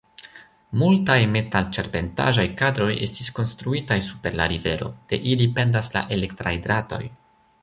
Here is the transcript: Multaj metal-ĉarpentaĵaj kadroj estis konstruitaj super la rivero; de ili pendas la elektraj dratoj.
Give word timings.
Multaj 0.83 1.17
metal-ĉarpentaĵaj 1.33 2.45
kadroj 2.61 2.89
estis 3.09 3.29
konstruitaj 3.41 3.99
super 4.11 4.41
la 4.41 4.49
rivero; 4.55 4.91
de 5.13 5.21
ili 5.35 5.49
pendas 5.61 5.93
la 5.99 6.05
elektraj 6.19 6.57
dratoj. 6.67 7.03